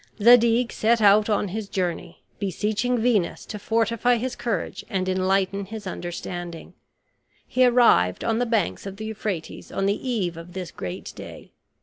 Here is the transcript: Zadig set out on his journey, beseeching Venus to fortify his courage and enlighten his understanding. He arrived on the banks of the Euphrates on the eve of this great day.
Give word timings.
Zadig 0.19 0.71
set 0.73 0.99
out 0.99 1.29
on 1.29 1.49
his 1.49 1.69
journey, 1.69 2.23
beseeching 2.39 2.97
Venus 2.97 3.45
to 3.45 3.59
fortify 3.59 4.15
his 4.15 4.35
courage 4.35 4.83
and 4.89 5.07
enlighten 5.07 5.65
his 5.65 5.85
understanding. 5.85 6.73
He 7.45 7.63
arrived 7.67 8.23
on 8.23 8.39
the 8.39 8.47
banks 8.47 8.87
of 8.87 8.97
the 8.97 9.05
Euphrates 9.05 9.71
on 9.71 9.85
the 9.85 10.09
eve 10.09 10.37
of 10.37 10.53
this 10.53 10.71
great 10.71 11.13
day. 11.15 11.51